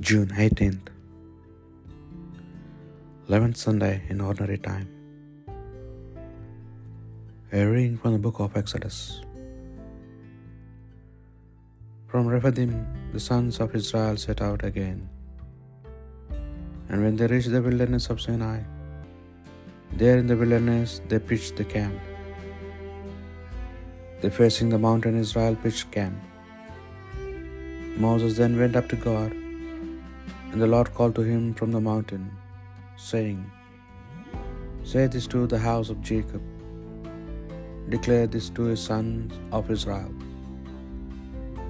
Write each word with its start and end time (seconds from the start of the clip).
June 0.00 0.26
18th, 0.26 0.88
11th 3.28 3.56
Sunday 3.56 4.02
in 4.08 4.20
Ordinary 4.20 4.58
Time. 4.58 4.88
A 7.52 7.64
reading 7.64 7.96
from 7.96 8.14
the 8.14 8.18
book 8.18 8.40
of 8.40 8.56
Exodus. 8.56 9.20
From 12.08 12.26
Rephidim, 12.26 12.72
the 13.12 13.20
sons 13.20 13.60
of 13.60 13.76
Israel 13.76 14.16
set 14.16 14.42
out 14.42 14.64
again. 14.64 15.08
And 16.88 17.00
when 17.04 17.14
they 17.14 17.28
reached 17.28 17.52
the 17.52 17.62
wilderness 17.62 18.10
of 18.10 18.20
Sinai, 18.20 18.58
there 19.92 20.18
in 20.18 20.26
the 20.26 20.36
wilderness 20.36 21.02
they 21.06 21.20
pitched 21.20 21.54
the 21.54 21.64
camp. 21.64 21.94
They 24.20 24.30
facing 24.30 24.70
the 24.70 24.78
mountain 24.88 25.16
Israel 25.16 25.54
pitched 25.54 25.92
camp. 25.92 26.18
Moses 27.96 28.36
then 28.36 28.58
went 28.58 28.74
up 28.74 28.88
to 28.88 28.96
God, 28.96 29.43
and 30.54 30.62
the 30.62 30.68
Lord 30.72 30.88
called 30.94 31.16
to 31.16 31.22
him 31.28 31.52
from 31.52 31.72
the 31.72 31.80
mountain, 31.80 32.24
saying, 32.96 33.38
Say 34.90 35.08
this 35.08 35.26
to 35.32 35.48
the 35.52 35.58
house 35.58 35.88
of 35.90 36.00
Jacob, 36.00 36.42
declare 37.94 38.28
this 38.28 38.50
to 38.50 38.66
his 38.72 38.80
sons 38.80 39.32
of 39.50 39.72
Israel. 39.76 40.12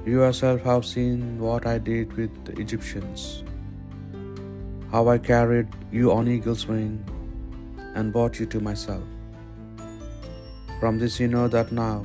You 0.05 0.16
yourself 0.24 0.60
have 0.65 0.84
seen 0.84 1.38
what 1.38 1.66
I 1.66 1.79
did 1.79 2.12
with 2.19 2.34
the 2.45 2.52
Egyptians, 2.65 3.43
how 4.93 5.09
I 5.09 5.16
carried 5.16 5.71
you 5.91 6.12
on 6.16 6.29
eagle's 6.29 6.66
wing 6.73 6.98
and 7.95 8.12
brought 8.12 8.38
you 8.38 8.45
to 8.55 8.60
myself. 8.60 9.07
From 10.79 10.98
this 10.98 11.19
you 11.19 11.29
know 11.37 11.48
that 11.57 11.73
now, 11.73 12.05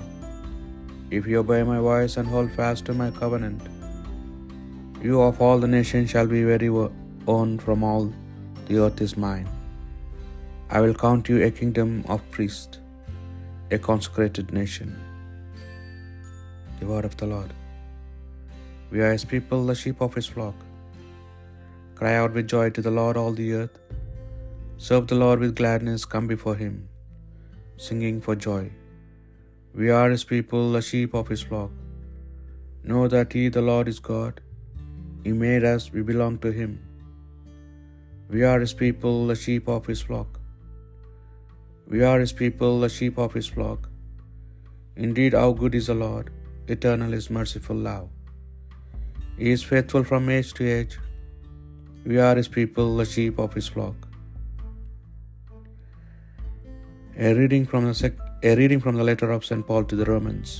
if 1.12 1.28
you 1.28 1.40
obey 1.40 1.62
my 1.64 1.80
voice 1.80 2.16
and 2.16 2.26
hold 2.36 2.54
fast 2.54 2.86
to 2.86 2.94
my 2.94 3.12
covenant, 3.12 3.68
you 5.02 5.22
of 5.22 5.42
all 5.42 5.60
the 5.60 5.68
nations 5.68 6.10
shall 6.10 6.28
be 6.28 6.44
very 6.44 6.70
own 7.36 7.58
from 7.66 7.84
all 7.90 8.14
the 8.68 8.78
earth 8.86 9.02
is 9.06 9.14
mine. 9.26 9.48
I 10.70 10.82
will 10.82 10.94
count 11.04 11.30
you 11.30 11.38
a 11.44 11.52
kingdom 11.60 11.92
of 12.14 12.26
priests, 12.36 12.80
a 13.72 13.80
consecrated 13.88 14.52
nation. 14.58 14.90
The 16.80 16.88
word 16.90 17.06
of 17.10 17.16
the 17.22 17.30
Lord. 17.34 17.54
We 18.92 19.00
are 19.06 19.12
his 19.12 19.26
people, 19.34 19.66
the 19.70 19.78
sheep 19.82 20.02
of 20.08 20.14
his 20.20 20.28
flock. 20.34 20.58
Cry 22.00 22.14
out 22.16 22.34
with 22.34 22.52
joy 22.56 22.68
to 22.72 22.84
the 22.88 22.96
Lord, 23.00 23.18
all 23.22 23.34
the 23.40 23.50
earth. 23.62 23.78
Serve 24.78 25.08
the 25.08 25.20
Lord 25.24 25.40
with 25.40 25.56
gladness, 25.62 26.06
come 26.14 26.28
before 26.34 26.58
him, 26.66 26.76
singing 27.88 28.20
for 28.28 28.36
joy. 28.50 28.64
We 29.82 29.90
are 29.98 30.10
his 30.10 30.28
people, 30.34 30.72
the 30.76 30.84
sheep 30.92 31.14
of 31.22 31.28
his 31.34 31.42
flock. 31.50 31.72
Know 32.92 33.08
that 33.16 33.34
he, 33.40 33.48
the 33.58 33.66
Lord, 33.72 33.88
is 33.94 34.00
God. 34.12 34.40
He 35.24 35.34
made 35.46 35.64
us, 35.64 35.92
we 35.94 36.02
belong 36.12 36.38
to 36.46 36.52
him. 36.60 36.72
We 38.34 38.44
are 38.50 38.60
his 38.66 38.74
people, 38.82 39.16
the 39.28 39.36
sheep 39.36 39.68
of 39.68 39.86
his 39.92 40.02
flock. 40.02 40.40
We 41.94 42.04
are 42.10 42.20
his 42.20 42.34
people, 42.42 42.80
the 42.80 42.90
sheep 42.98 43.18
of 43.18 43.34
his 43.40 43.48
flock. 43.48 43.90
Indeed, 45.08 45.34
how 45.42 45.52
good 45.62 45.76
is 45.80 45.88
the 45.92 45.98
Lord! 46.06 46.28
Eternal 46.68 47.14
is 47.20 47.28
merciful 47.38 47.80
love. 47.90 48.08
He 49.40 49.52
is 49.56 49.64
faithful 49.72 50.04
from 50.04 50.30
age 50.30 50.54
to 50.60 50.66
age. 50.78 50.96
We 52.06 52.20
are 52.26 52.36
his 52.36 52.50
people, 52.58 52.96
the 53.02 53.06
sheep 53.06 53.40
of 53.46 53.54
his 53.60 53.68
flock. 53.76 53.98
A 57.28 57.34
reading 57.40 57.66
from 57.72 57.86
the 57.90 57.96
sec- 58.02 58.26
a 58.50 58.56
reading 58.60 58.82
from 58.84 58.96
the 59.00 59.08
letter 59.10 59.30
of 59.36 59.46
St. 59.50 59.66
Paul 59.70 59.84
to 59.92 59.96
the 60.02 60.10
Romans. 60.14 60.52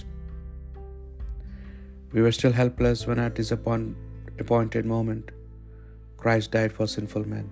We 2.14 2.22
were 2.26 2.36
still 2.40 2.56
helpless 2.62 3.08
when 3.08 3.20
at 3.28 3.38
his 3.42 3.52
appoint- 3.58 3.96
appointed 4.44 4.86
moment 4.96 5.28
Christ 6.22 6.52
died 6.56 6.74
for 6.78 6.86
sinful 6.94 7.26
men. 7.34 7.48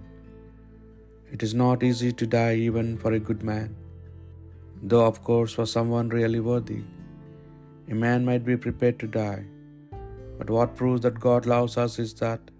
It 1.35 1.43
is 1.47 1.53
not 1.61 1.83
easy 1.89 2.11
to 2.19 2.25
die 2.35 2.55
even 2.67 2.87
for 3.03 3.11
a 3.13 3.25
good 3.27 3.43
man, 3.51 3.69
though 4.91 5.05
of 5.11 5.21
course 5.29 5.53
for 5.57 5.67
someone 5.75 6.15
really 6.19 6.41
worthy. 6.49 6.81
A 7.93 7.95
man 8.05 8.27
might 8.29 8.45
be 8.49 8.57
prepared 8.65 8.97
to 8.99 9.07
die, 9.07 9.43
but 10.37 10.49
what 10.55 10.75
proves 10.79 11.01
that 11.05 11.25
God 11.27 11.45
loves 11.53 11.77
us 11.85 11.95
is 12.05 12.13
that 12.15 12.51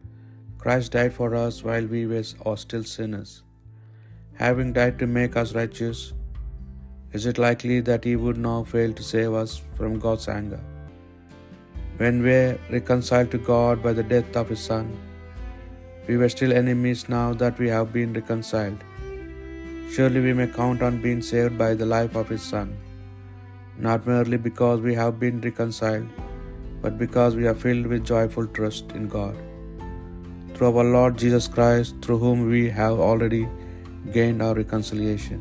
Christ 0.62 0.94
died 0.94 1.14
for 1.20 1.30
us 1.46 1.64
while 1.68 1.86
we 1.96 2.06
were 2.12 2.24
still 2.66 2.86
sinners. 2.96 3.34
Having 4.46 4.72
died 4.80 4.98
to 5.00 5.08
make 5.20 5.36
us 5.42 5.54
righteous, 5.60 6.00
is 7.18 7.26
it 7.32 7.38
likely 7.48 7.78
that 7.90 8.04
he 8.10 8.16
would 8.24 8.40
now 8.48 8.58
fail 8.64 8.92
to 8.94 9.04
save 9.12 9.34
us 9.44 9.62
from 9.78 10.00
God's 10.08 10.28
anger? 10.40 10.64
When 12.02 12.18
we 12.24 12.30
were 12.30 12.58
reconciled 12.74 13.32
to 13.34 13.40
God 13.46 13.82
by 13.86 13.92
the 14.00 14.04
death 14.10 14.36
of 14.40 14.50
his 14.54 14.64
Son, 14.70 14.86
we 16.08 16.16
were 16.22 16.30
still 16.34 16.54
enemies 16.60 17.02
now 17.14 17.34
that 17.42 17.58
we 17.62 17.70
have 17.76 17.88
been 17.96 18.12
reconciled. 18.18 18.84
Surely 19.96 20.22
we 20.26 20.34
may 20.40 20.48
count 20.60 20.84
on 20.88 21.02
being 21.06 21.24
saved 21.32 21.58
by 21.64 21.74
the 21.80 21.90
life 21.96 22.16
of 22.22 22.30
his 22.34 22.46
Son, 22.52 22.70
not 23.88 24.06
merely 24.12 24.40
because 24.50 24.80
we 24.88 24.94
have 25.02 25.20
been 25.26 25.42
reconciled, 25.50 26.08
but 26.84 27.00
because 27.04 27.36
we 27.40 27.48
are 27.52 27.60
filled 27.66 27.88
with 27.92 28.10
joyful 28.14 28.48
trust 28.60 28.98
in 29.00 29.08
God. 29.18 29.36
Through 30.54 30.72
our 30.72 30.88
Lord 30.98 31.18
Jesus 31.26 31.48
Christ, 31.58 31.96
through 32.04 32.22
whom 32.26 32.48
we 32.56 32.64
have 32.82 33.06
already 33.10 33.46
gained 34.18 34.44
our 34.48 34.58
reconciliation. 34.64 35.40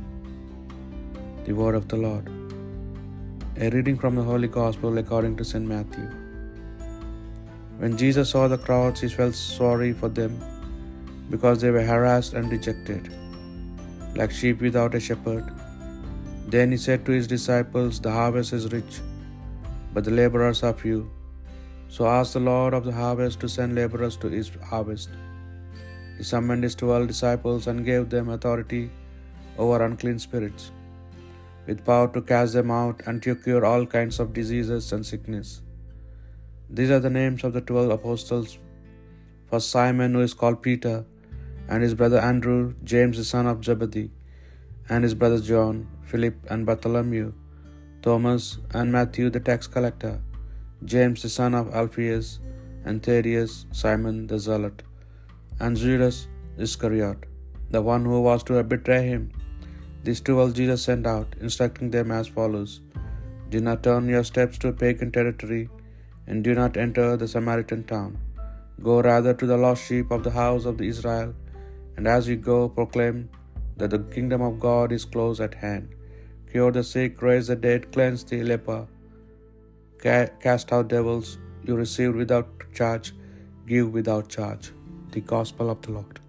The 1.46 1.56
word 1.62 1.76
of 1.80 1.88
the 1.92 2.00
Lord. 2.08 2.28
A 3.64 3.68
reading 3.74 3.98
from 4.04 4.14
the 4.20 4.28
Holy 4.32 4.48
Gospel 4.62 4.96
according 5.04 5.36
to 5.40 5.46
St. 5.52 5.68
Matthew. 5.74 6.08
When 7.78 7.96
Jesus 7.96 8.30
saw 8.30 8.48
the 8.48 8.56
crowds, 8.56 9.00
he 9.02 9.08
felt 9.08 9.34
sorry 9.34 9.92
for 9.92 10.08
them 10.08 10.40
because 11.30 11.60
they 11.60 11.70
were 11.70 11.82
harassed 11.82 12.32
and 12.32 12.48
dejected, 12.48 13.12
like 14.14 14.30
sheep 14.30 14.60
without 14.60 14.94
a 14.94 15.00
shepherd. 15.00 15.52
Then 16.48 16.70
he 16.70 16.78
said 16.78 17.04
to 17.04 17.12
his 17.12 17.26
disciples, 17.26 18.00
The 18.00 18.10
harvest 18.10 18.52
is 18.52 18.72
rich, 18.72 19.00
but 19.92 20.04
the 20.04 20.10
laborers 20.10 20.62
are 20.62 20.72
few. 20.72 21.10
So 21.88 22.06
ask 22.06 22.32
the 22.32 22.40
Lord 22.40 22.72
of 22.72 22.84
the 22.84 22.92
harvest 22.92 23.40
to 23.40 23.48
send 23.48 23.74
laborers 23.74 24.16
to 24.18 24.28
his 24.28 24.50
harvest. 24.70 25.10
He 26.16 26.22
summoned 26.22 26.64
his 26.64 26.74
twelve 26.74 27.08
disciples 27.08 27.66
and 27.66 27.84
gave 27.84 28.08
them 28.08 28.30
authority 28.30 28.90
over 29.58 29.84
unclean 29.84 30.18
spirits, 30.18 30.70
with 31.66 31.84
power 31.84 32.08
to 32.14 32.22
cast 32.22 32.54
them 32.54 32.70
out 32.70 33.02
and 33.06 33.22
to 33.22 33.36
cure 33.36 33.66
all 33.66 33.84
kinds 33.84 34.18
of 34.18 34.32
diseases 34.32 34.92
and 34.92 35.04
sickness. 35.04 35.60
These 36.68 36.90
are 36.90 37.00
the 37.00 37.10
names 37.10 37.44
of 37.44 37.52
the 37.52 37.60
twelve 37.60 37.90
apostles. 37.90 38.58
For 39.48 39.60
Simon, 39.60 40.14
who 40.14 40.20
is 40.20 40.34
called 40.34 40.62
Peter, 40.62 41.04
and 41.68 41.82
his 41.82 41.94
brother 41.94 42.18
Andrew, 42.18 42.74
James 42.84 43.16
the 43.16 43.24
son 43.24 43.46
of 43.46 43.64
Zebedee, 43.64 44.10
and 44.88 45.04
his 45.04 45.14
brothers 45.14 45.46
John, 45.46 45.86
Philip, 46.02 46.34
and 46.50 46.66
Bartholomew, 46.66 47.32
Thomas, 48.02 48.58
and 48.72 48.90
Matthew 48.90 49.30
the 49.30 49.40
tax 49.40 49.66
collector, 49.66 50.20
James 50.84 51.22
the 51.22 51.28
son 51.28 51.54
of 51.54 51.72
Alphaeus, 51.74 52.40
and 52.84 53.02
Thaddeus, 53.02 53.66
Simon 53.72 54.26
the 54.26 54.38
zealot, 54.38 54.82
and 55.60 55.76
Judas 55.76 56.28
Iscariot, 56.58 57.26
the 57.70 57.82
one 57.82 58.04
who 58.04 58.20
was 58.20 58.42
to 58.44 58.62
betray 58.62 59.06
him. 59.06 59.30
These 60.04 60.20
twelve 60.20 60.54
Jesus 60.54 60.82
sent 60.82 61.06
out, 61.06 61.34
instructing 61.40 61.90
them 61.90 62.10
as 62.10 62.28
follows 62.28 62.80
Do 63.50 63.60
not 63.60 63.82
turn 63.82 64.08
your 64.08 64.24
steps 64.24 64.58
to 64.58 64.72
pagan 64.72 65.10
territory, 65.10 65.68
and 66.26 66.42
do 66.42 66.54
not 66.54 66.76
enter 66.76 67.16
the 67.16 67.28
Samaritan 67.28 67.84
town. 67.84 68.18
Go 68.82 69.00
rather 69.00 69.32
to 69.34 69.46
the 69.46 69.56
lost 69.56 69.86
sheep 69.86 70.10
of 70.10 70.22
the 70.24 70.30
house 70.30 70.64
of 70.64 70.80
Israel, 70.80 71.34
and 71.96 72.06
as 72.06 72.28
you 72.28 72.36
go, 72.36 72.68
proclaim 72.68 73.28
that 73.76 73.90
the 73.90 74.00
kingdom 74.16 74.42
of 74.42 74.58
God 74.60 74.92
is 74.92 75.04
close 75.04 75.40
at 75.40 75.54
hand. 75.54 75.94
Cure 76.50 76.72
the 76.72 76.84
sick, 76.84 77.22
raise 77.22 77.46
the 77.46 77.56
dead, 77.56 77.90
cleanse 77.92 78.24
the 78.24 78.42
leper, 78.42 78.86
cast 80.02 80.72
out 80.72 80.88
devils. 80.88 81.38
You 81.64 81.76
receive 81.76 82.14
without 82.14 82.48
charge, 82.74 83.12
give 83.66 83.92
without 83.92 84.28
charge. 84.28 84.70
The 85.10 85.20
Gospel 85.20 85.70
of 85.70 85.82
the 85.82 85.92
Lord. 85.92 86.20